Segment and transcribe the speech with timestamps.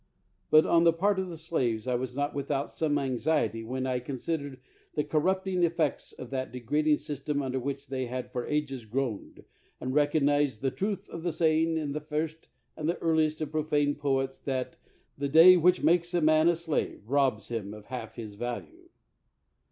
[0.49, 3.99] But, on the part of the slaves, I was not without some anxiety when I
[3.99, 4.57] con sidered
[4.95, 9.45] the corrupting effects of that degrading system under which they had for ages groaned,
[9.79, 13.93] and recognized the truth of the saying in the first and the earliest of profane
[13.93, 14.75] poets, that
[15.19, 18.89] the day which makes a man a slave robs him of half his value."